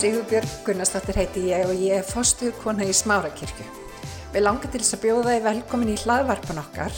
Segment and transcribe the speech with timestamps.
[0.00, 3.64] Sigurbjörg Gunnarsdóttir heiti ég og ég er fostuð kona í Smárakirkju.
[4.32, 6.94] Við langar til þess að bjóða þið velkomin í hlaðvarpan okkar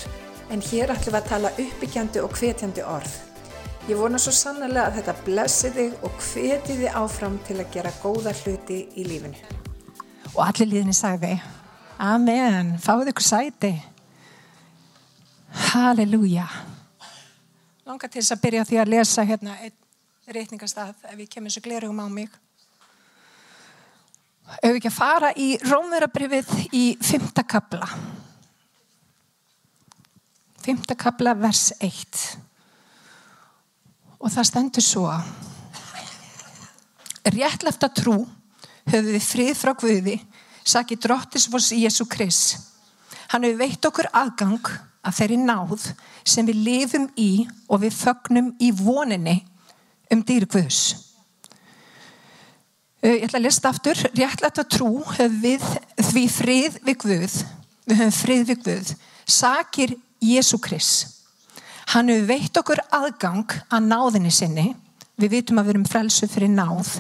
[0.55, 3.17] en hér ætlum við að tala uppbyggjandi og hvetjandi orð.
[3.89, 7.93] Ég vona svo sannlega að þetta blessi þig og hveti þið áfram til að gera
[8.05, 9.43] góða hluti í lífinu.
[10.37, 11.33] Og allir líðinni sagði,
[11.99, 13.73] Amen, fáðu ykkur sæti.
[15.73, 16.47] Halleluja.
[17.83, 19.75] Langar til þess að byrja því að lesa hérna einn
[20.39, 22.31] reytingastað ef ég kemur svo glerugum á mig.
[24.61, 27.89] Ef við ekki að fara í Rómverabrifið í fymta kabla.
[30.63, 32.21] Fymta kabla vers 1.
[34.23, 35.09] Og það stendur svo
[37.33, 38.17] réttlefta trú
[38.91, 40.17] höfum við frið frá Guði
[40.65, 42.59] saki drottisvors Jésu Kris.
[43.33, 45.89] Hann hefur veitt okkur aðgang að þeirri náð
[46.23, 49.41] sem við lifum í og við fögnum í voninni
[50.13, 51.12] um dýr Guðs.
[53.03, 54.91] Ég ætla að lista aftur, réttlætt að trú
[55.43, 55.63] við
[56.07, 57.33] því frið við Guð,
[57.91, 58.91] við höfum frið við Guð,
[59.27, 60.91] sakir Jésu Kris.
[61.91, 64.69] Hann hefur veitt okkur aðgang að náðinni sinni,
[65.19, 66.93] við vitum að við erum frelsu fyrir náð,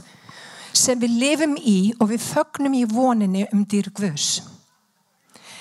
[0.75, 4.41] sem við lifum í og við fögnum í voninni um dýr Guðs.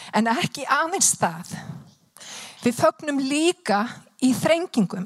[0.10, 1.52] En ekki aðeins það,
[2.64, 3.84] við fögnum líka
[4.26, 5.06] í þrengingum.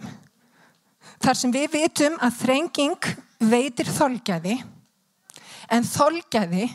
[1.20, 3.12] Þar sem við vitum að þrenging
[3.52, 4.56] veitir þolgæði,
[5.72, 6.70] en þolgæði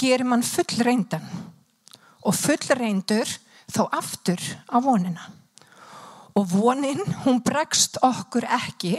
[0.00, 1.24] gerir mann full reyndan
[2.26, 3.30] og full reyndur
[3.70, 5.30] þá aftur á vonina.
[6.36, 8.98] Og vonin, hún bregst okkur ekki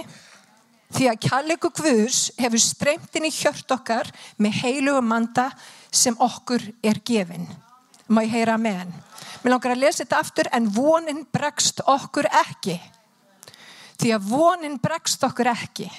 [0.96, 4.10] því að kjallega Guðs hefur streymt inn í hjört okkar
[4.42, 5.50] með heilugu manda
[5.92, 7.46] sem okkur er gefin.
[8.08, 8.96] Má ég heyra með henn?
[9.44, 12.80] Mér langar að lesa þetta aftur en vonin bregst okkur ekki.
[14.00, 15.90] Því að vonin bregst okkur ekki.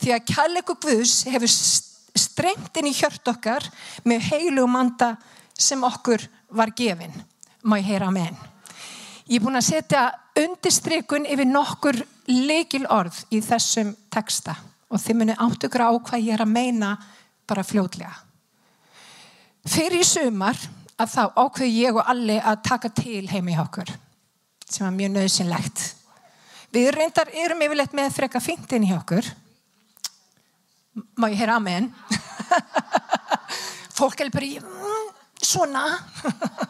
[0.00, 1.89] Því að kjallega Guðs hefur streymt
[2.80, 3.66] inn í hjört okkar
[4.04, 5.16] með heilu manda
[5.58, 6.22] sem okkur
[6.56, 7.12] var gefin.
[7.62, 8.36] Má ég heyra henn?
[9.28, 10.06] Ég er búin að setja
[10.40, 14.56] undirstrykun yfir nokkur leikil orð í þessum texta
[14.90, 16.96] og þið muni átt ykkur á hvað ég er að meina
[17.46, 18.14] bara fljóðlega.
[19.68, 20.58] Fyrir í sumar
[21.00, 23.92] að þá ákveðu ég og allir að taka til heimi hjá okkur
[24.70, 25.84] sem var mjög nöðsynlegt.
[26.70, 29.26] Við reyndar erum yfirleitt með freka fintinn hjá okkur.
[30.92, 31.88] Má ég heyra amen?
[33.98, 35.10] Fólk er bara í mm,
[35.42, 35.84] svona.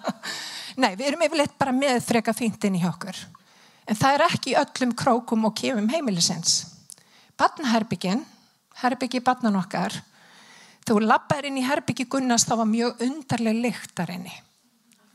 [0.81, 3.16] Nei, við erum yfirleitt bara með freka fintinn hjá okkur.
[3.91, 6.60] En það er ekki öllum krókum og kefum heimilisins.
[7.41, 8.22] Batnaherbyggin,
[8.82, 9.94] herbyggi batnan okkar,
[10.87, 14.34] þú lappar inn í herbyggi Gunnars þá var mjög undarleg lyktar henni.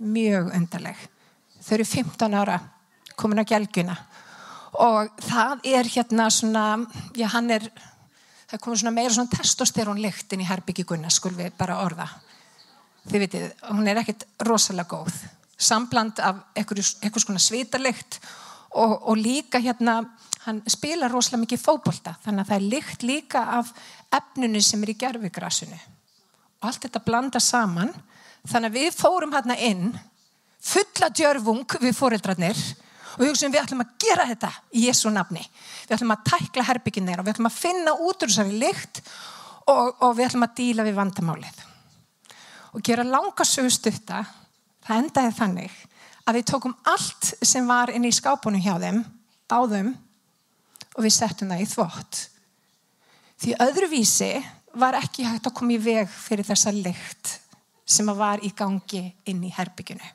[0.02, 0.98] Mjög undarleg.
[1.62, 2.60] Þau eru 15 ára
[3.16, 3.96] komin á gelguna
[4.82, 6.64] og það er hérna svona,
[7.16, 7.68] já hann er,
[8.56, 12.08] það komur svona meira svona testosterón lykt inn í herbyggi Gunnars, skul við bara orða.
[13.06, 15.20] Þið vitið, hún er ekkert rosalega góð.
[15.56, 18.20] Sambland af eitthvað svona svitarlykt
[18.76, 20.02] og, og líka hérna,
[20.46, 23.72] hann spila rosalega mikið fókbólta þannig að það er lykt líka af
[24.14, 27.94] efnunu sem er í gerfigrasinu og allt þetta blanda saman
[28.46, 29.88] þannig að við fórum hérna inn
[30.66, 32.62] fulla djörfung við fóreldrarnir
[33.16, 35.44] og við hugsaum við ætlum að gera þetta í Jésu nafni.
[35.88, 37.24] Við ætlum að tækla herbyggin þeirra.
[37.24, 39.02] Og við ætlum að finna út úr þessari lykt
[39.72, 41.62] og, og við ætlum að díla við vandamálið.
[42.76, 44.26] Og gera langa sögustutta
[44.86, 45.78] það endaði þannig
[46.26, 49.00] að við tókum allt sem var inn í skápunum hjá þeim
[49.48, 49.94] báðum
[50.96, 52.22] og við settum það í þvott.
[53.40, 54.32] Því öðruvísi
[54.76, 57.38] var ekki hægt að koma í veg fyrir þessa lykt
[57.88, 60.14] sem var í gangi inn í herbygginu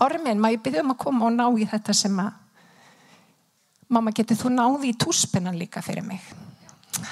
[0.00, 2.32] Ormin, maður byrði um að koma og ná í þetta sem að
[3.92, 6.22] mamma getur þú náði í túspennan líka fyrir mig?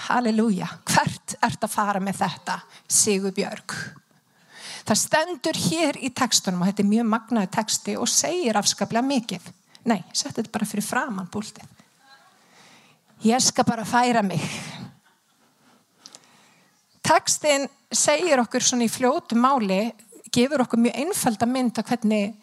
[0.08, 3.76] Halleluja, hvert ert að fara með þetta Sigur Björg
[4.88, 9.44] það stendur hér í tekstunum og þetta er mjög magnaði teksti og segir afskaplega mikið.
[9.86, 11.68] Nei, setja þetta bara fyrir framann búltið
[13.22, 14.40] ég skal bara færa mig.
[17.02, 19.90] Tekstin segir okkur svona í fljótu máli
[20.32, 22.34] gefur okkur mjög einfalda mynd að hvernig,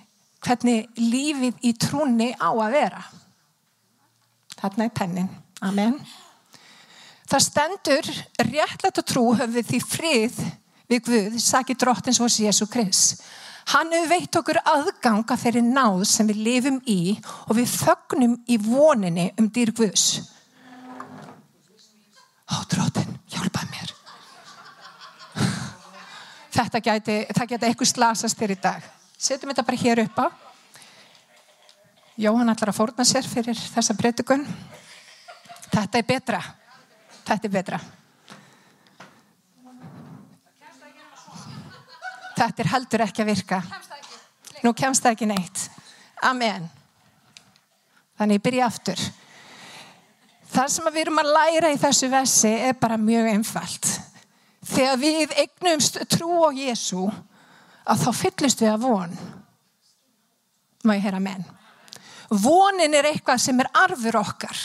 [0.48, 3.04] hvernig lífið í trúni á að vera.
[4.58, 5.34] Þarna er pennin.
[5.68, 6.00] Amen.
[7.28, 8.08] Það stendur
[8.48, 10.40] réttlætt og trú höfum því frið
[10.88, 13.26] við Guð, saki drottins hos Jésu Krist
[13.74, 17.18] hann hefur veitt okkur aðgang að þeirri náð sem við lifum í
[17.48, 20.22] og við fögnum í voninni um dýr Guðs.
[22.48, 23.96] Ó, drottin, hjálpaði mér.
[26.56, 28.86] Þetta það geti eitthvað slasast þér í dag
[29.18, 30.28] setjum þetta bara hér upp á.
[32.18, 34.46] Jóhann ætlar að fórna sér fyrir þessa breytukun
[35.72, 36.42] þetta er betra.
[37.28, 37.80] Þetta er betra.
[42.38, 43.62] Þetta er heldur ekki að virka.
[44.64, 45.64] Nú kemst það ekki neitt.
[46.26, 46.68] Amen.
[48.18, 49.02] Þannig byrja aftur.
[50.48, 53.90] Það sem við erum að læra í þessu vessi er bara mjög einfalt.
[54.68, 57.08] Þegar við eignumst trú á Jésu
[57.88, 59.16] að þá fyllist við að von.
[60.84, 61.46] Má ég heyra menn.
[62.30, 64.62] Vonin er eitthvað sem er arfur okkar.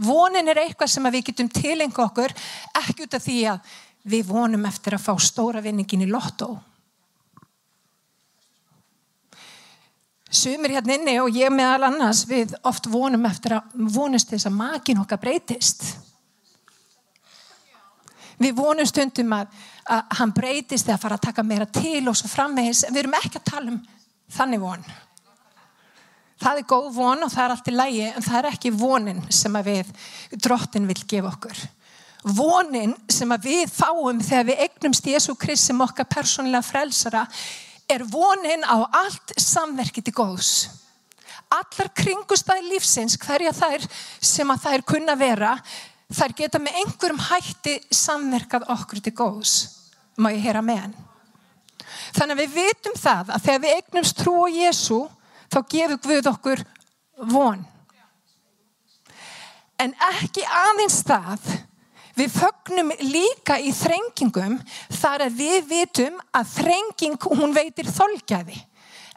[0.00, 2.32] Vonin er eitthvað sem við getum tilengu okkur
[2.80, 3.78] ekki út af því að
[4.10, 6.54] við vonum eftir að fá stóra vinningin í lottó.
[10.30, 14.56] Sumir hérna inni og ég meðal annars við oft vonum eftir að vonast þess að
[14.60, 15.82] makin okkar breytist.
[18.40, 19.50] Við vonum stundum að,
[19.90, 23.16] að hann breytist eða fara að taka meira til og svo framvegis en við erum
[23.18, 23.80] ekki að tala um
[24.30, 24.84] þannig von.
[26.40, 29.20] Það er góð von og það er allt í lægi en það er ekki vonin
[29.34, 29.90] sem að við
[30.46, 31.64] drottin vil gefa okkur.
[32.36, 37.24] Vonin sem að við fáum þegar við eignumst Jésu Krist sem okkar persónulega frelsara
[37.90, 40.52] er vonin á allt samverkið til góðs.
[41.50, 43.84] Allar kringustæði lífsins, hverja þær
[44.22, 45.56] sem að þær kunna vera,
[46.14, 49.79] þær geta með einhverjum hætti samverkað okkur til góðs.
[50.20, 50.98] Má ég heyra með hann?
[52.16, 55.00] Þannig að við vitum það að þegar við eignumst trú á Jésu,
[55.48, 56.62] þá gefur Guð okkur
[57.32, 57.64] von.
[59.80, 61.48] En ekki aðeins það
[62.20, 64.58] Við fögnum líka í þrengingum
[64.92, 68.58] þar að við vitum að þrenging hún veitir þolgæði.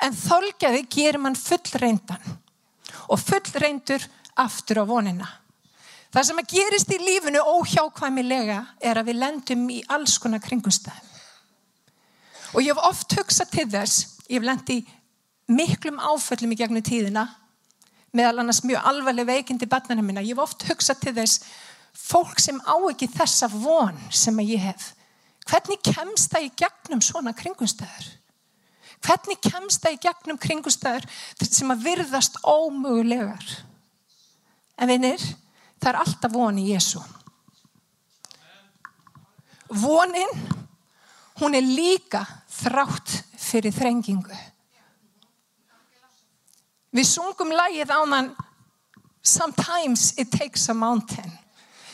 [0.03, 2.37] En þolgæði gerir mann fullreindan
[3.11, 4.05] og fullreindur
[4.39, 5.27] aftur á vonina.
[6.13, 11.09] Það sem að gerist í lífinu óhjákvæmilega er að við lendum í alls konar kringumstæðum.
[12.53, 14.83] Og ég hef oft hugsað til þess, ég hef lendi
[15.49, 17.25] miklum áföllum í gegnum tíðina,
[18.13, 21.47] meðal annars mjög alvarleg veikindi barnana minna, ég hef oft hugsað til þess
[21.97, 24.91] fólk sem á ekki þessa von sem ég hef
[25.49, 28.05] hvernig kemst það í gegnum svona kringumstæður?
[29.03, 31.07] Hvernig kemst það í gegnum kringumstæður
[31.43, 33.43] sem að virðast ómögulegar?
[34.79, 35.25] En vinir
[35.83, 37.03] það er alltaf von í Jésu
[39.83, 40.33] vonin
[41.41, 42.23] hún er líka
[42.55, 44.41] þrátt fyrir þrengingu
[46.93, 48.33] við sungum lægið á mann
[49.23, 51.43] sometimes it takes a mountain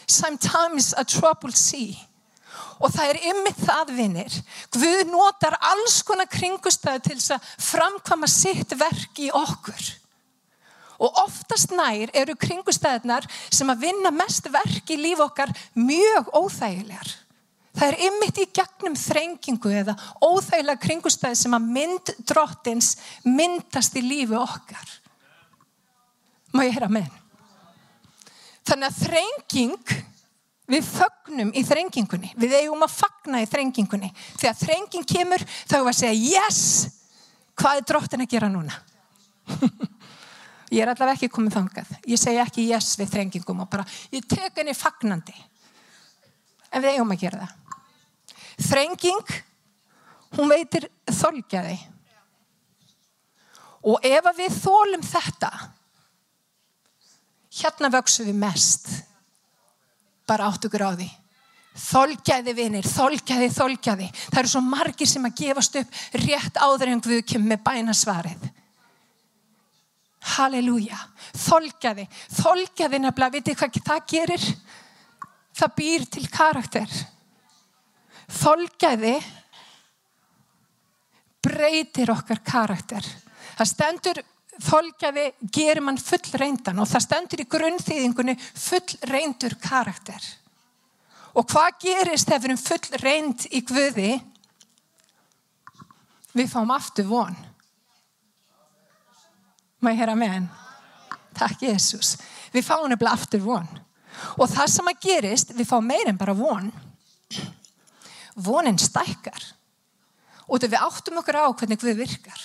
[0.10, 1.96] sometimes a troubled sea.
[2.80, 4.36] Og það er ymmið það vinnir.
[4.74, 9.90] Guð notar alls konar kringustæðu til þess að framkvama sitt verk í okkur.
[11.00, 17.14] Og oftast nær eru kringustæðunar sem að vinna mest verk í líf okkar mjög óþægilegar.
[17.80, 22.90] Það er ymmið í gegnum þrengingu eða óþægilega kringustæði sem að mynd drottins
[23.24, 24.96] myndast í lífi okkar.
[26.52, 27.08] Má ég heyra með?
[28.68, 29.94] Þannig að þrenging,
[30.70, 32.34] við fögnum í þrengingunni.
[32.42, 34.10] Við eigum að fagna í þrengingunni.
[34.42, 36.62] Þegar þrenging kemur þá er að segja yes,
[37.58, 38.76] hvað er drottin að gera núna?
[40.70, 41.94] ég er allavega ekki komið þangað.
[42.10, 45.36] Ég segja ekki yes við þrengingum og bara ég tek henni fagnandi.
[46.70, 47.56] En við eigum að gera það.
[48.70, 49.34] Þrenging,
[50.38, 51.78] hún veitir þolgjaði.
[53.90, 55.52] Og ef við þólum þetta
[57.60, 58.92] hérna vöksum við mest
[60.30, 61.10] bara átt okkur á því
[61.80, 67.04] þolgæði vinir, þolgæði, þolgæði það eru svo margir sem að gefast upp rétt áður en
[67.04, 68.48] Guð kemur með bænasvarið
[70.36, 71.00] Halleluja
[71.40, 72.06] þolgæði,
[72.40, 74.48] þolgæði nefnilega, vitið hvað það gerir
[75.60, 76.98] það býr til karakter
[78.40, 79.16] þolgæði
[81.44, 83.08] breytir okkar karakter
[83.58, 84.22] það stendur
[84.64, 90.20] þolgjafi gerir mann full reyndan og það stendur í grunnþýðingunni full reyndur karakter.
[91.38, 94.18] Og hvað gerist ef við erum full reynd í Guði?
[96.36, 97.38] Við fáum aftur von.
[99.80, 100.50] Má ég hera með henn?
[101.40, 102.18] Takk Jésús.
[102.52, 103.68] Við fáum nefnilega aftur von.
[104.36, 106.72] Og það sem að gerist, við fáum meirinn bara von.
[108.36, 109.44] Vonin stækkar.
[110.50, 112.42] Og við áttum okkur á hvernig Guð virkar.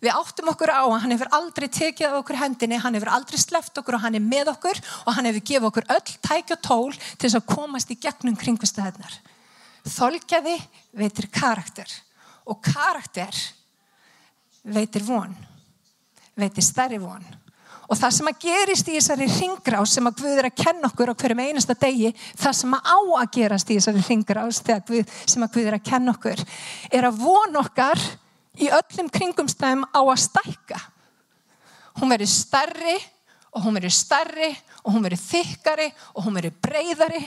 [0.00, 3.76] Við áttum okkur á að hann hefur aldrei tekið okkur hendinni, hann hefur aldrei sleft
[3.76, 7.26] okkur og hann er með okkur og hann hefur gefið okkur öll tækja tól til
[7.26, 9.18] þess að komast í gegnum kringustæðnar.
[9.84, 10.56] Þolkjaði
[10.96, 11.92] veitir karakter
[12.48, 13.36] og karakter
[14.64, 15.36] veitir von,
[16.38, 17.24] veitir stærri von.
[17.90, 21.10] Og það sem að gerist í þessari ringgrás sem að Guð er að kenna okkur
[21.10, 25.56] á hverjum einasta degi, það sem að á að gerast í þessari ringgrás sem að
[25.56, 26.44] Guð er að kenna okkur,
[26.86, 28.02] er að von okkar
[28.62, 30.80] í öllum kringumstæðum á að stækka.
[31.98, 32.96] Hún verið starri
[33.50, 34.52] og hún verið starri
[34.84, 37.24] og hún verið þykkari og hún verið breyðari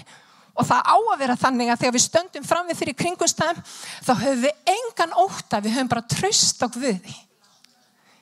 [0.53, 3.61] Og það á að vera þannig að þegar við stöndum fram við fyrir kringumstæðum
[4.05, 7.13] þá höfum við engan óta, við höfum bara tröst á Guði.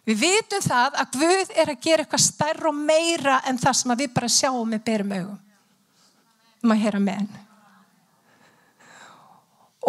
[0.07, 3.93] Við vitum það að Guð er að gera eitthvað stærra og meira en það sem
[3.99, 5.39] við bara sjáum með berum augum.
[6.61, 7.39] Maður heyra með henn.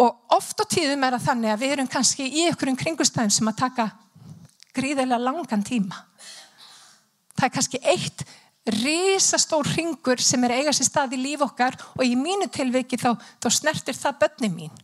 [0.03, 3.49] Og oft á tíðum er það þannig að við erum kannski í einhverjum kringustæðum sem
[3.49, 3.89] að taka
[4.73, 5.99] gríðilega langan tíma.
[7.33, 8.23] Það er kannski eitt
[8.73, 13.11] risastór ringur sem er eiga sér stað í líf okkar og í mínu tilviki þá,
[13.41, 14.83] þá snertir það börni mín.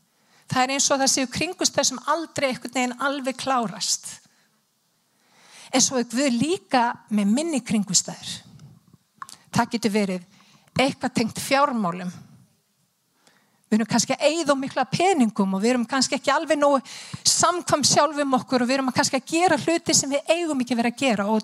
[0.49, 4.17] Það er eins og það séu kringustæð sem aldrei einhvern veginn alveg klárast
[5.69, 8.31] en svo er Guð líka með minni kringustæður.
[9.53, 10.25] Það getur verið
[10.79, 12.11] eitthvað tengt fjármálum.
[13.69, 16.79] Við erum kannski að eigða mikla peningum og við erum kannski ekki alveg nógu
[17.27, 20.95] samkvam sjálfum okkur og við erum kannski að gera hluti sem við eigum ekki verið
[20.95, 21.43] að gera og,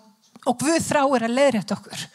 [0.50, 2.06] og Guð þráir að leiðrætt okkur.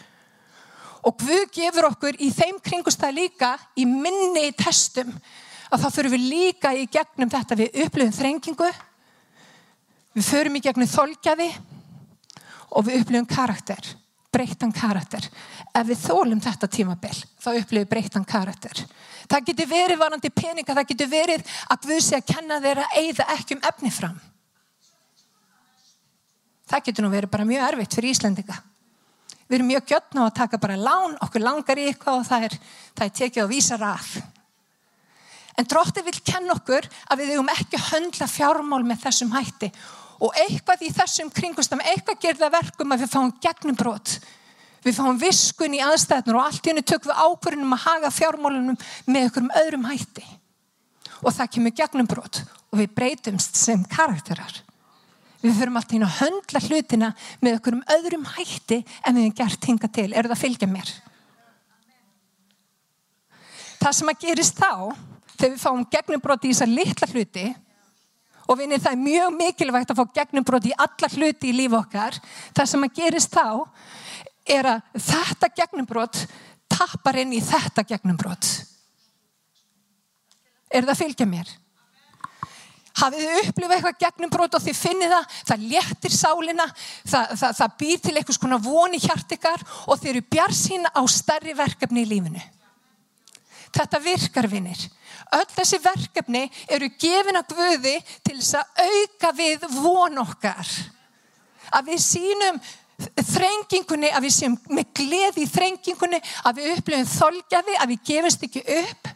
[1.06, 5.14] Og Guð gefur okkur í þeim kringustæð líka í minni í testum
[5.70, 8.70] að þá fyrir við líka í gegnum þetta við upplifum þrengingu,
[10.18, 11.52] við förum í gegnum þolkjaði
[12.70, 13.90] og við upplifum karakter,
[14.32, 15.26] breyttan karakter.
[15.74, 18.84] Ef við þólum þetta tímabill, þá upplifum breyttan karakter.
[19.30, 23.28] Það getur verið varandi peninga, það getur verið að við sé að kenna þeirra eigða
[23.36, 24.18] ekki um efni fram.
[26.70, 28.58] Það getur nú verið bara mjög erfitt fyrir Íslendinga.
[29.50, 32.44] Við erum mjög gjötna á að taka bara lán, okkur langar í eitthvað og það
[32.46, 32.52] er,
[32.94, 34.12] það er tekið á vísa raf.
[35.58, 39.99] En drótti vil kenna okkur að við hefum ekki höndla fjármál með þessum hætti og
[40.28, 44.18] eitthvað í þessum kringustam, eitthvað gerða verkum að við fáum gegnum brot.
[44.84, 48.78] Við fáum viskun í aðstæðnur og allt í henni tökum við ákvörðunum að haga fjármálunum
[49.06, 50.24] með einhverjum öðrum hætti.
[51.20, 54.62] Og það kemur gegnum brot og við breytumst sem karakterar.
[55.40, 57.10] Við fyrum allt í henni að höndla hlutina
[57.40, 60.10] með einhverjum öðrum hætti en við hefum gert hinga til.
[60.12, 60.92] Er það að fylgja mér?
[63.80, 64.72] Það sem að gerist þá,
[65.38, 67.46] þegar við fáum gegnum brot í þessar litla hluti,
[68.50, 72.18] og vinir það er mjög mikilvægt að fá gegnumbrot í alla hluti í líf okkar.
[72.56, 73.46] Það sem að gerist þá
[74.50, 76.24] er að þetta gegnumbrot
[76.70, 78.50] tapar inn í þetta gegnumbrot.
[80.70, 81.56] Er það að fylgja mér?
[83.00, 85.34] Hafið þið upplifað eitthvað gegnumbrot og þið finnið það?
[85.48, 90.10] Það léttir sálina það, það, það býr til eitthvað svona voni hjart ykkar og þeir
[90.16, 92.42] eru bjarsýna á starri verkefni í lífinu.
[93.70, 94.88] Þetta virkar vinnir
[95.38, 97.96] öll þessi verkefni eru gefin að Guði
[98.26, 100.74] til þess að auka við von okkar.
[101.70, 102.60] Að við sínum
[103.30, 108.46] þrengingunni, að við séum með gleði í þrengingunni, að við upplifum þolgjaði, að við gefumst
[108.46, 109.10] ekki upp,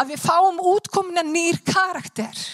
[0.00, 2.44] að við fáum útkomina nýr karakter.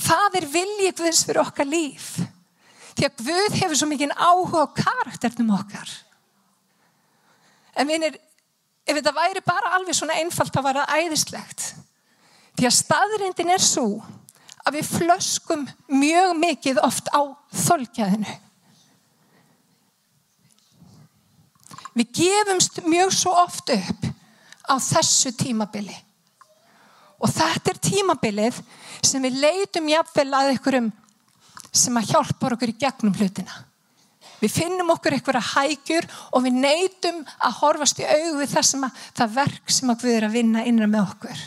[0.00, 2.14] Það er viljið Guðs fyrir okkar líf.
[2.96, 5.92] Því að Guð hefur svo mikið áhuga á karakternum okkar.
[7.76, 8.26] En við erum
[8.86, 11.66] ef þetta væri bara alveg svona einfalt var það æðislegt.
[12.58, 13.88] Því að staðrindin er svo
[14.66, 17.22] að við flöskum mjög mikið oft á
[17.66, 18.38] þolkjæðinu
[22.00, 24.06] við gefumst mjög svo oft upp
[24.70, 25.96] á þessu tímabili.
[27.20, 28.60] Og þetta er tímabilið
[29.04, 30.92] sem við leitum jafnvel að einhverjum
[31.70, 33.64] sem að hjálpa okkur í gegnum hlutina
[34.40, 39.00] Við finnum okkur eitthvað hægjur og við neytum að horfast í auðu við það, að,
[39.18, 41.42] það verk sem við erum að vinna innan með okkur.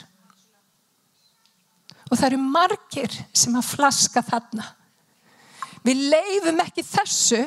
[2.12, 4.68] Og það eru margir sem að flaska þarna.
[5.84, 7.42] Við leifum ekki þessu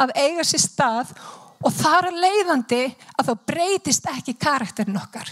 [0.00, 1.10] að eiga sér stað
[1.60, 2.82] og þar að leiðandi
[3.18, 5.28] að þá breytist ekki karakterin okkar.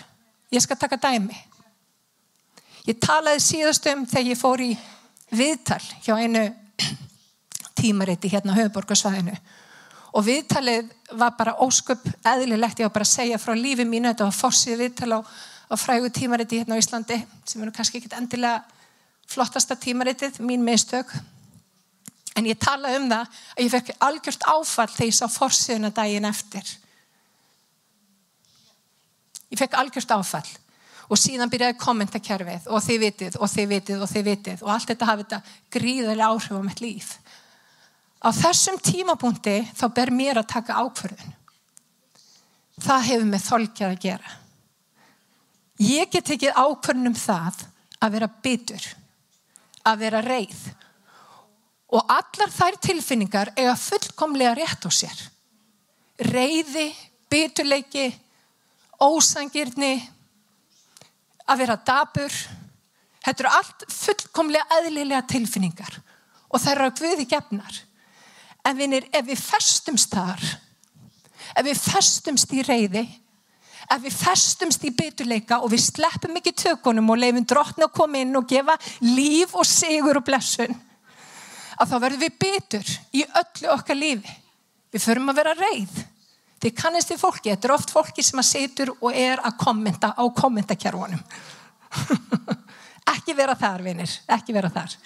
[0.52, 1.36] Ég skal taka dæmi.
[2.88, 4.72] Ég talaði síðastum þegar ég fór í
[5.38, 6.48] viðtal hjá einu
[7.78, 9.38] tímariti hérna á höfuborgarsvæðinu
[10.16, 14.28] og viðtalið var bara ósköp eðlilegt, ég var bara að segja frá lífi mínu, þetta
[14.28, 18.62] var fossið viðtal á, á frægu tímariti hérna á Íslandi sem er kannski ekki endilega
[19.28, 21.10] flottasta tímaritið, mín mistök.
[22.36, 26.28] En ég talaði um það að ég fekk algjört áfall þegar ég sá forsiðuna daginn
[26.28, 26.70] eftir.
[29.52, 30.48] Ég fekk algjört áfall.
[31.08, 34.64] Og síðan byrjaði kommentakerfið og þið vitið og þið vitið og þið vitið.
[34.64, 37.12] Og allt þetta hafði þetta gríðarlega áhrif á mitt líf
[38.18, 41.34] á þessum tímapunkti þá ber mér að taka ákverðun
[42.82, 44.34] það hefur með þolkjað að gera.
[45.78, 47.64] Ég get ekki ákverðun um það
[47.98, 48.86] að vera bitur
[49.86, 50.60] að vera reið.
[51.94, 55.20] Og allar þær tilfinningar eiga fullkomlega rétt á sér.
[56.28, 56.90] Reiði,
[57.30, 58.10] biturleiki
[59.00, 59.94] ósangirni
[61.48, 62.34] að vera dabur
[63.24, 66.00] þetta eru allt fullkomlega eðlilega tilfinningar
[66.48, 67.78] og það eru að guði gefnar
[68.66, 70.42] En vinir, ef við festumst þar,
[71.54, 73.04] ef við festumst í reyði,
[73.88, 78.20] ef við festumst í biturleika og við sleppum ekki tökunum og leifum drottni að koma
[78.20, 80.74] inn og gefa líf og sigur og blessun
[81.78, 84.32] að þá verðum við bitur í öllu okkar lífi.
[84.92, 85.98] Við förum að vera reið.
[86.58, 90.10] Þið kannist við fólki, þetta er oft fólki sem að setur og er að kommenta
[90.10, 91.20] á kommentakjærfunum
[93.14, 94.10] ekki vera þar vinir.
[94.28, 94.96] Ekki vera þar.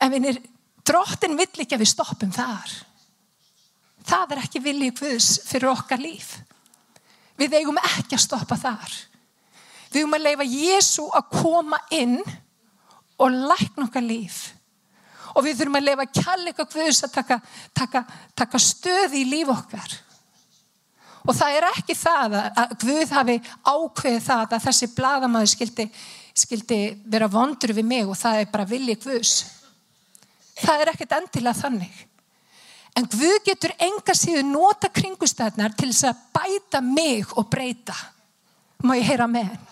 [0.00, 0.38] En vinir
[0.90, 2.78] drottin vill ekki að við stoppum þar
[4.10, 6.34] það er ekki viljið Guðs fyrir okkar líf.
[7.40, 8.94] Við eigum ekki að stoppa þar.
[9.90, 12.18] Við eigum að leifa Jésu að koma inn
[13.20, 14.42] og lækna okkar líf.
[15.36, 17.40] Og við þurfum að leifa kjallega Guðs að taka,
[17.76, 18.04] taka,
[18.38, 19.98] taka stöði í líf okkar.
[21.28, 23.36] Og það er ekki það að Guð hafi
[23.68, 25.86] ákveðið það að þessi bladamæður skildi,
[26.32, 26.78] skildi
[27.12, 29.34] vera vondur við mig og það er bara viljið Guðs.
[30.60, 32.06] Það er ekkert endilega þannig.
[32.98, 37.94] En Guð getur enga síðu nota kringustæðnar til þess að bæta mig og breyta.
[38.82, 39.66] Má ég heyra með henn?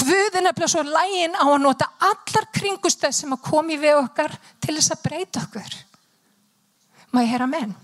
[0.00, 4.34] Guð er nefnilega svo lægin á að nota allar kringustæð sem að komi við okkar
[4.60, 5.76] til þess að breyta okkur.
[7.14, 7.76] Má ég heyra með henn?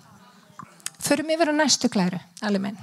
[1.00, 2.80] Förum yfir á næstu klæru, alveg menn.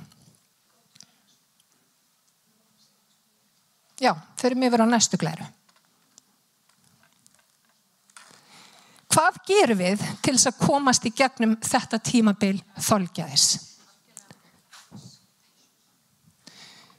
[4.01, 5.45] Já, förum yfir á næstu klæru.
[9.07, 13.47] Hvað gerum við til þess að komast í gegnum þetta tímabil þolgjaðis?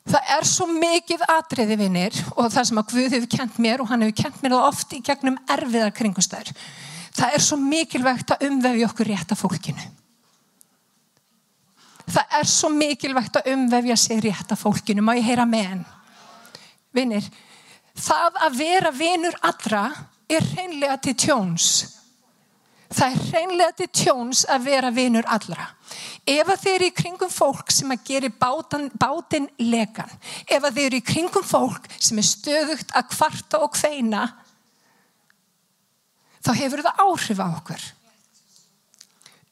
[0.09, 3.91] Það er svo mikið atriði vinnir og það sem að Guð hefur kent mér og
[3.91, 6.53] hann hefur kent mér það oft í gegnum erfiðar kringustæður.
[7.19, 9.85] Það er svo mikilvægt að umvefja okkur rétt af fólkinu.
[12.09, 15.05] Það er svo mikilvægt að umvefja sig rétt af fólkinu.
[15.05, 15.85] Má ég heyra með henn?
[16.97, 17.29] Vinnir,
[17.99, 19.85] það að vera vinnur allra
[20.25, 21.98] er reynlega til tjóns.
[22.89, 25.67] Það er hreinlega til tjóns að vera vinur allra.
[26.29, 30.11] Ef að þeir eru í kringum fólk sem að gera bátinn bátinn legan,
[30.49, 34.23] ef að þeir eru í kringum fólk sem er stöðugt að kvarta og kveina,
[36.45, 37.85] þá hefur það áhrif á okkur.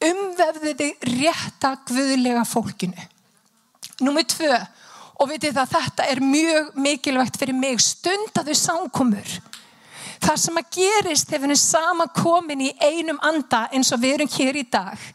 [0.07, 3.07] Umvefðu þig rétta guðlega fólkinu.
[4.05, 4.57] Númið tvö,
[5.21, 9.39] og vitið það þetta er mjög mikilvægt fyrir mig, stundaðu sánkomur
[10.25, 14.19] það sem að gerist þegar við erum saman komin í einum anda eins og við
[14.19, 15.07] erum hér í dag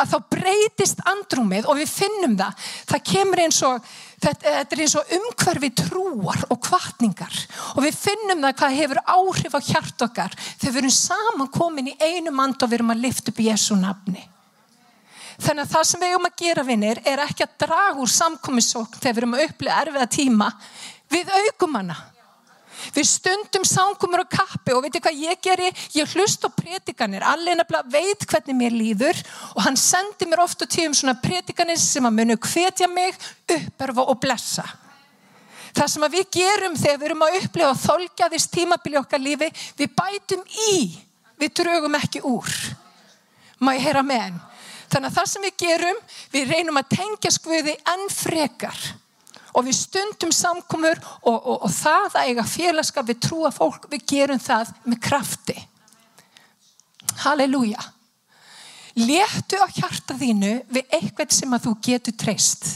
[0.00, 2.66] að þá breytist andrumið og við finnum það.
[2.90, 3.88] Það kemur eins og
[4.24, 7.40] þetta er eins og umhverfi trúar og kvartningar
[7.74, 11.92] og við finnum það hvað hefur áhrif á hjart okkar þegar við erum saman komin
[11.92, 14.24] í einum anda og við erum að lifta upp Jésu nafni.
[15.34, 19.00] Þannig að það sem við erum að gera vinnir er ekki að draga úr samkomiðsókn
[19.00, 20.50] þegar við erum að upplifa erfiða tíma
[21.10, 21.96] við aukum hana
[22.94, 25.70] Við stundum sangumur og kappi og veitir hvað ég geri?
[25.96, 27.24] Ég hlust á predikanir.
[27.26, 29.20] Allir nefnilega veit hvernig mér líður
[29.54, 34.06] og hann sendi mér oft og tíum svona predikanir sem að munu hvetja mig, uppörfa
[34.08, 34.66] og blessa.
[35.74, 40.44] Það sem við gerum þegar við erum að upplifa þolkjaðist tímabili okkar lífi, við bætum
[40.70, 40.74] í,
[41.40, 42.50] við drögum ekki úr.
[43.58, 44.42] Má ég heyra með henn?
[44.92, 48.84] Þannig að það sem við gerum, við reynum að tengja skviði enn frekar
[49.54, 54.06] og við stundum samkomur og, og, og það að eiga félagskap við trúa fólk, við
[54.10, 55.56] gerum það með krafti.
[57.22, 57.84] Halleluja.
[58.98, 62.66] Letu á hjarta þínu við eitthvað sem að þú getur treyst.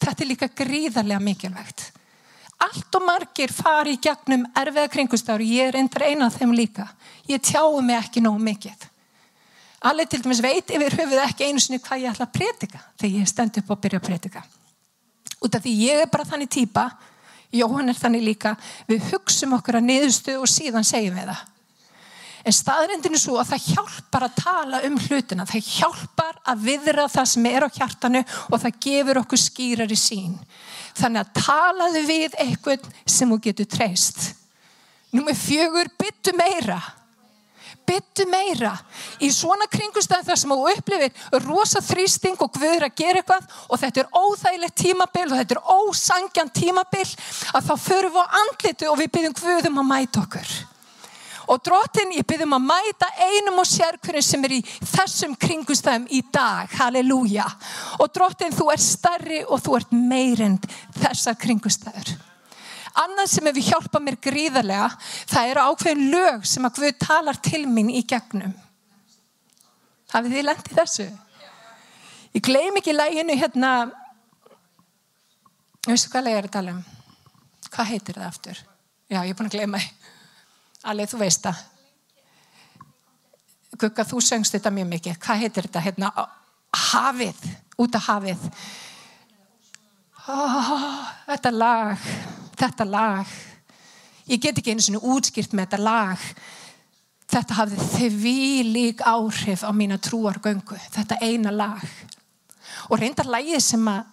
[0.00, 1.90] Þetta er líka gríðarlega mikilvægt.
[2.64, 6.86] Allt og margir fari í gegnum erfiða kringustári, ég er endur eina af þeim líka.
[7.28, 8.90] Ég tjáu mig ekki nógu mikið.
[9.84, 13.16] Allir til dæmis veit yfir höfuð ekki einu sinni hvað ég ætla að predika þegar
[13.18, 14.44] ég stend upp og byrja að predika
[15.44, 16.88] út af því ég er bara þannig týpa
[17.54, 18.54] Jóhann er þannig líka
[18.88, 21.42] við hugsum okkur að niðurstu og síðan segjum við það.
[22.44, 27.06] En staðrindin er svo að það hjálpar að tala um hlutina það hjálpar að viðra
[27.08, 30.34] það sem er á hjartanu og það gefur okkur skýrar í sín
[30.98, 34.26] þannig að talaðu við eitthvað sem þú getur treyst.
[35.14, 36.80] Númið fjögur byttu meira
[37.86, 38.72] byttu meira
[39.22, 43.80] í svona kringustæð þar sem þú upplifir rosa þrýsting og guður að gera eitthvað og
[43.82, 47.08] þetta er óþægilegt tímabil og þetta er ósangjan tímabil
[47.54, 50.54] að þá förum við á andlitu og við byrjum guðum að mæta okkur.
[51.52, 56.06] Og drottin ég byrjum að mæta einum og sér hverju sem er í þessum kringustæðum
[56.08, 57.44] í dag, halleluja.
[58.00, 60.64] Og drottin þú er starri og þú ert meirind
[61.02, 62.14] þessar kringustæður
[62.94, 64.90] Annað sem hefur hjálpað mér gríðarlega,
[65.26, 68.54] það eru ákveðin lög sem að Guð talar til mín í gegnum.
[70.14, 71.08] Hafið þið lendið þessu?
[72.34, 73.72] Ég gleym ekki læginu hérna,
[75.86, 76.84] ég veistu hvað læg er að tala um?
[77.74, 78.62] Hvað heitir það aftur?
[79.10, 80.10] Já, ég er búin að gleyma það.
[80.84, 81.62] Allir, þú veist það.
[83.80, 85.20] Gugga, þú söngst þetta mjög mikið.
[85.24, 85.82] Hvað heitir þetta?
[85.82, 86.10] Hérna,
[86.92, 87.46] hafið.
[87.78, 88.42] út af hafið.
[90.30, 92.04] Oh, þetta lag,
[92.58, 93.34] þetta lag.
[94.30, 96.26] Ég get ekki einu svona útskýrt með þetta lag.
[97.34, 98.38] Þetta hafði því
[98.68, 101.84] lík áhrif á mína trúargöngu, þetta eina lag.
[102.90, 104.04] Og reyndar lagið sem að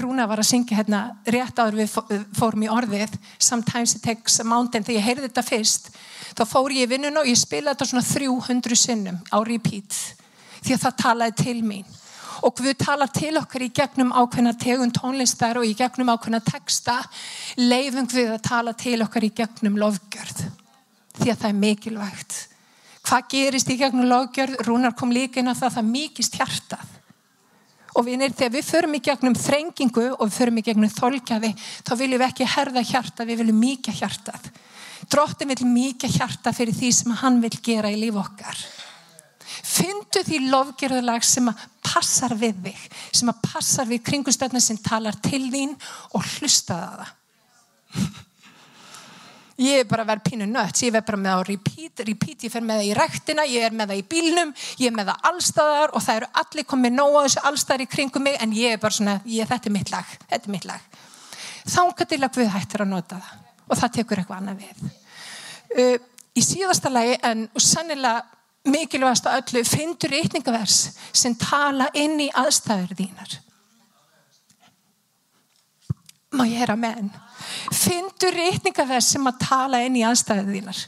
[0.00, 1.92] Rúna var að syngja hérna rétt áður við
[2.34, 5.90] fórum í orðið Sometimes it takes a mountain þegar ég heyrði þetta fyrst
[6.32, 9.98] þá fór ég í vinnun og ég spilaði þetta svona 300 sinnum á repeat
[10.62, 11.98] því að það talaði til mín
[12.42, 16.98] og við talar til okkar í gegnum ákveðna tegund tónlistar og í gegnum ákveðna texta.
[17.60, 20.42] Leifum við að tala til okkar í gegnum lofgjörð
[21.18, 22.38] því að það er mikilvægt.
[23.02, 26.98] Hvað gerist í gegnum lofgjörð Rúnar kom líka inn á það það mikist hjartað.
[27.92, 31.92] Og vinir, þegar við förum í gegnum þrengingu og við förum í gegnum þolkjaði þá
[32.00, 34.46] viljum við ekki herða hjarta, við viljum mýkja hjartað.
[35.12, 38.64] Drottin vil mýkja hjarta fyrir því sem hann vil gera í líf okkar
[39.60, 45.18] fyndu því lofgerðulag sem að passar við þig sem að passar við kringustöfna sem talar
[45.24, 45.74] til þín
[46.16, 47.16] og hlustaða það.
[49.62, 50.80] Ég er bara að vera pínu nött.
[50.82, 53.66] Ég er bara með það á repeat, repeat ég fer með það í rektina, ég
[53.66, 56.96] er með það í bílnum ég er með það allstaðar og það eru allir komið
[56.96, 59.92] nóga þessu allstaðar í kringum mig en ég er bara svona, ég, þetta er mitt
[59.92, 60.98] lag þetta er mitt lag.
[61.62, 64.82] Þánga til að við hættir að nota það og það tekur eitthvað annað við.
[65.72, 65.96] Uh,
[66.36, 68.24] í síðasta lagi en sannilega
[68.68, 70.78] mikilvægast að öllu fyndur eitningavers
[71.12, 73.38] sem tala inn í aðstæður þínar
[76.32, 77.12] má ég hera með henn
[77.72, 80.82] Fyndu rítningaverð sem að tala inn í aðstæðið þínar.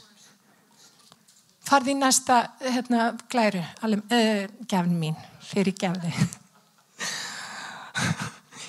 [1.65, 6.11] Farði í næsta hérna, glæru, alveg, uh, gefn mín, fyrir gefði.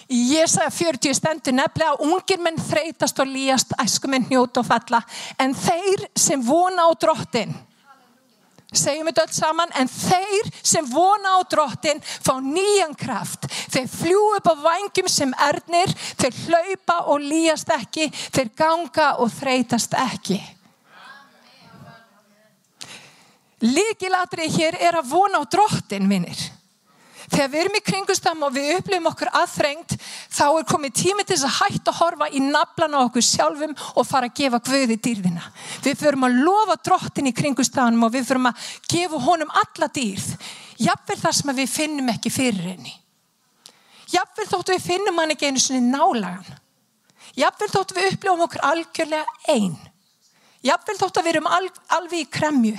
[0.06, 4.68] Ég sagði að 40 stendur nefnilega að ungir menn þreytast og líast, æskumenn hnjóta og
[4.68, 5.00] falla,
[5.42, 7.52] en þeir sem vona á drottin,
[8.74, 13.46] segjum við öll saman en þeir sem vona á drottin fá nýjan kraft.
[13.72, 19.32] Þeir fljú upp á vangjum sem ernir þeir hlaupa og líast ekki þeir ganga og
[19.36, 20.40] þreytast ekki.
[23.64, 26.36] Líkilatri hér er að vona á drottin minnir
[27.26, 31.34] Þegar við erum í kringustam og við upplifum okkur aðþrengt þá er komið tími til
[31.34, 34.98] þess að hætta að horfa í naflan á okkur sjálfum og fara að gefa Guði
[35.02, 35.48] dýrðina.
[35.82, 40.28] Við förum að lofa drottin í kringustamanum og við förum að gefa honum alla dýrð.
[40.86, 42.94] Jafnvel þar sem við finnum ekki fyrir henni.
[44.12, 46.62] Jafnvel þóttu við finnum hann ekki einu svona nálagan.
[47.36, 49.74] Jafnvel þóttu við upplifum okkur algjörlega einn.
[50.66, 52.76] Jafnvel þóttu við erum alveg í kremju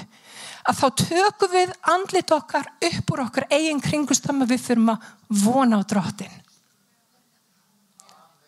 [0.67, 5.07] að þá tökum við andlit okkar upp úr okkar eigin kringustam að við þurfum að
[5.45, 6.35] vona á drottin.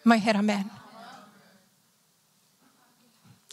[0.03, 0.43] Má ég heyra?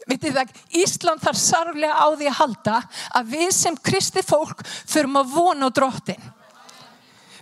[0.06, 2.76] Vitið það, Ísland þarf sarflega á því að halda
[3.18, 6.28] að við sem kristi fólk þurfum að vona á drottin.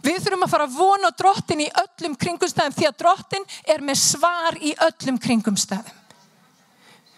[0.04, 3.84] Við þurfum að fara að vona á drottin í öllum kringumstæðum því að drottin er
[3.84, 6.03] með svar í öllum kringumstæðum.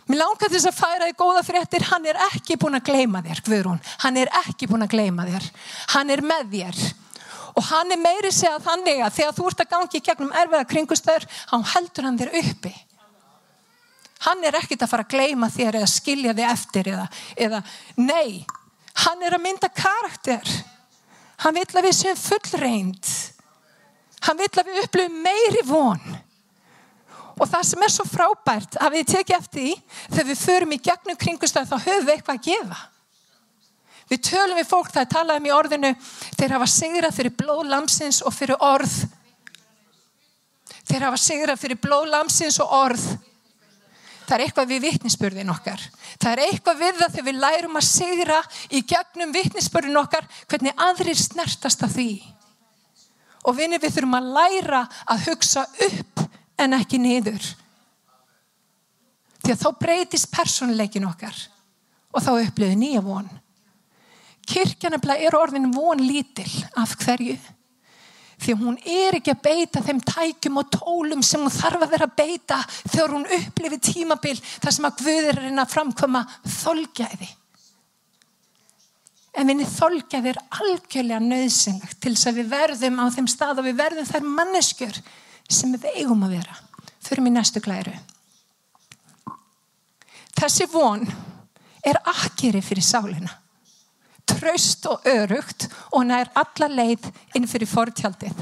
[0.06, 3.40] Mér langar þess að færa þig góða fréttir, hann er ekki búin að gleima þér,
[3.48, 3.80] Guðrún.
[4.04, 5.48] Hann er ekki búin að gleima þér.
[5.96, 6.82] Hann er með þér.
[7.56, 11.26] Og hann er meiri segjað þannig að þegar þú ert að gangi gegnum erfiða kringustöður,
[11.50, 12.72] hann heldur hann þér uppi.
[14.26, 17.06] Hann er ekkit að fara að gleima þér eða skilja þig eftir eða,
[17.46, 17.62] eða
[17.98, 18.44] nei,
[19.06, 20.52] hann er að mynda karakter.
[21.42, 23.10] Hann vil að við séum fullreind.
[24.28, 26.06] Hann vil að við upplifum meiri von.
[27.36, 29.72] Og það sem er svo frábært að við tekja eftir því
[30.14, 32.78] þegar við förum í gegnum kringustöð þá höfum við eitthvað að gefa.
[34.06, 35.92] Við tölum við fólk, það er talað um í orðinu,
[36.38, 38.94] þeir hafa sigrað fyrir blóðlamsins og fyrir orð.
[40.86, 43.06] Þeir hafa sigrað fyrir blóðlamsins og orð.
[44.26, 45.82] Það er eitthvað við vittnisspörðin okkar.
[46.22, 48.38] Það er eitthvað við það þegar við lærum að sigra
[48.70, 52.10] í gegnum vittnisspörðin okkar hvernig aðrir snertast af því.
[53.46, 56.25] Og vinni við þurfum að læra að hugsa upp
[56.60, 57.42] en ekki niður.
[59.44, 61.36] Því að þá breytist personleikin okkar
[62.16, 63.28] og þá upplöðu nýja von.
[64.46, 67.36] Kirkjanabla er orðin von lítil af hverju.
[68.36, 71.92] Því að hún er ekki að beita þeim tækjum og tólum sem hún þarf að
[71.94, 76.22] vera að beita þegar hún upplifir tímabil þar sem að Guður er að framkoma
[76.58, 77.30] þolgæði.
[79.36, 83.68] En minni þolgæði er algjörlega nöðsynlegt til þess að við verðum á þeim stað og
[83.68, 85.00] við verðum þær manneskjör
[85.48, 86.58] sem við eigum að vera.
[87.06, 87.94] Förum í næstu glæru.
[90.36, 91.06] Þessi von
[91.86, 93.32] er akkeri fyrir sálina.
[94.26, 97.06] Traust og örugt og hann er alla leið
[97.38, 98.34] inn fyrir fortjaldið.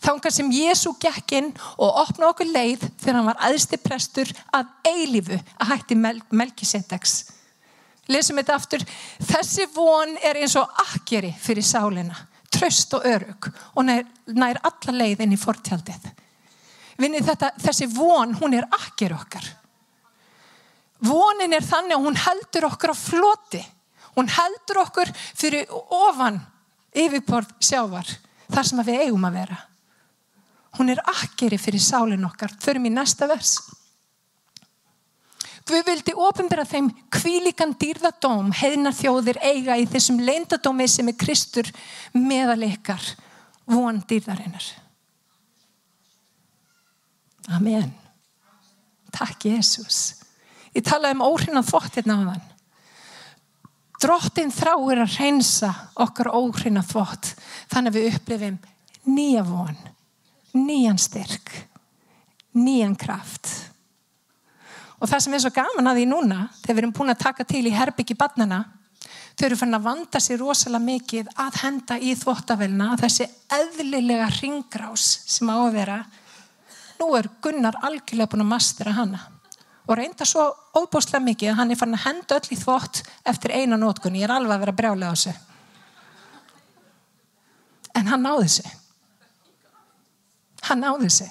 [0.00, 4.72] Þángar sem Jésu gekk inn og opna okkur leið þegar hann var aðsti prestur að
[4.90, 7.20] eilifu að hætti Mel Melkisedex.
[8.10, 8.82] Lesum þetta aftur.
[9.22, 14.96] Þessi von er eins og akkeri fyrir sálina tröst og örug og nær, nær alla
[15.02, 16.10] leið inn í fortjaldið.
[17.00, 19.46] Vinni þetta, þessi von, hún er akkir okkar.
[21.00, 23.62] Vonin er þannig að hún heldur okkur á floti.
[24.18, 26.40] Hún heldur okkur fyrir ofan
[26.92, 28.08] yfirborð sjávar,
[28.50, 29.58] þar sem við eigum að vera.
[30.78, 32.52] Hún er akkeri fyrir sálinn okkar.
[32.60, 33.56] Förum í næsta vers.
[35.70, 41.68] Guð vildi ofinbera þeim kvílikan dýrðadóm heðna þjóðir eiga í þessum leindadómi sem er Kristur
[42.16, 43.04] meðaleikar
[43.70, 44.66] von dýrðarinnar.
[47.48, 47.88] Amen.
[49.10, 50.20] Takk Jésús.
[50.76, 52.46] Ég talaði um óhrinnan þvott hérna á þann.
[54.00, 57.34] Drottin þráir að reynsa okkar óhrinnan þvott
[57.72, 58.60] þannig að við upplifum
[59.10, 59.76] nýja von,
[60.56, 61.50] nýjan styrk,
[62.56, 63.50] nýjan kraft.
[65.00, 67.46] Og það sem er svo gaman að því núna, þegar við erum búin að taka
[67.48, 68.62] til í herbyggi barnana,
[69.36, 75.06] þau eru fann að vanda sér rosalega mikið að henda í þvóttavelna þessi eðlilega ringgrás
[75.24, 76.00] sem á að vera.
[77.00, 79.22] Nú er Gunnar algjörlega búin að mastera hana
[79.86, 80.44] og reynda svo
[80.76, 84.20] óbúslega mikið að hann er fann að henda öll í þvótt eftir eina nótkunni.
[84.20, 85.32] Ég er alveg að vera brjálega á þessu.
[87.98, 88.74] En hann náði þessu.
[90.68, 91.28] Hann náði þessu.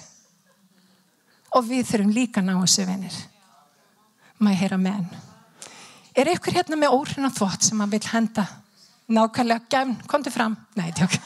[1.56, 3.20] Og við þurfum líka að ná þessu vinir
[4.40, 5.26] maður heyra með henn.
[6.16, 8.46] Er ykkur hérna með óhrina þvott sem maður vil henda
[9.10, 10.56] nákvæmlega gefn, komdu fram.
[10.78, 11.16] Nei, tjók.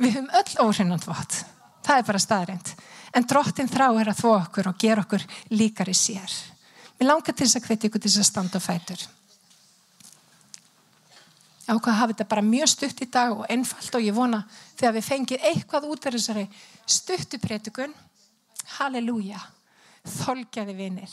[0.00, 1.40] Við höfum öll óhrina þvott.
[1.86, 2.72] Það er bara staðrind.
[3.16, 6.32] En drottin þrá er að þvó okkur og gera okkur líkari sér.
[6.98, 9.04] Mér langar til þess að hveti ykkur til þess að standa og fætur.
[11.66, 14.44] Ákvað hafi þetta bara mjög stutt í dag og einfalt og ég vona
[14.76, 16.44] þegar við fengið eitthvað út af þessari
[16.86, 17.96] stuttupretikun
[18.76, 19.38] Halleluja,
[20.06, 21.12] þolgjaði vinnir.